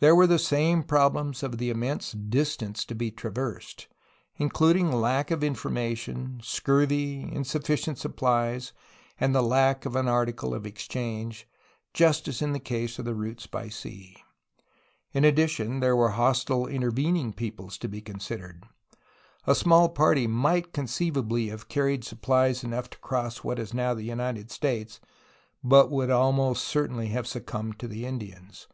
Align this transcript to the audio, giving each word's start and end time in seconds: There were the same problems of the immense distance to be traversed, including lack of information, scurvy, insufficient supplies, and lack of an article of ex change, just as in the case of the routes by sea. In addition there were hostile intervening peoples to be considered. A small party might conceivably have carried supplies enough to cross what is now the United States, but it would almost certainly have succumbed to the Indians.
There 0.00 0.16
were 0.16 0.26
the 0.26 0.40
same 0.40 0.82
problems 0.82 1.44
of 1.44 1.58
the 1.58 1.70
immense 1.70 2.10
distance 2.10 2.84
to 2.84 2.96
be 2.96 3.12
traversed, 3.12 3.86
including 4.36 4.90
lack 4.90 5.30
of 5.30 5.44
information, 5.44 6.40
scurvy, 6.42 7.20
insufficient 7.32 7.98
supplies, 7.98 8.72
and 9.20 9.32
lack 9.34 9.86
of 9.86 9.94
an 9.94 10.08
article 10.08 10.52
of 10.52 10.66
ex 10.66 10.88
change, 10.88 11.46
just 11.94 12.26
as 12.26 12.42
in 12.42 12.50
the 12.52 12.58
case 12.58 12.98
of 12.98 13.04
the 13.04 13.14
routes 13.14 13.46
by 13.46 13.68
sea. 13.68 14.16
In 15.12 15.24
addition 15.24 15.78
there 15.78 15.94
were 15.94 16.08
hostile 16.10 16.66
intervening 16.66 17.32
peoples 17.32 17.78
to 17.78 17.88
be 17.88 18.00
considered. 18.00 18.64
A 19.46 19.54
small 19.54 19.88
party 19.88 20.26
might 20.26 20.72
conceivably 20.72 21.50
have 21.50 21.68
carried 21.68 22.02
supplies 22.02 22.64
enough 22.64 22.90
to 22.90 22.98
cross 22.98 23.44
what 23.44 23.60
is 23.60 23.72
now 23.72 23.94
the 23.94 24.02
United 24.02 24.50
States, 24.50 24.98
but 25.62 25.86
it 25.86 25.92
would 25.92 26.10
almost 26.10 26.64
certainly 26.64 27.10
have 27.10 27.28
succumbed 27.28 27.78
to 27.78 27.86
the 27.86 28.04
Indians. 28.04 28.66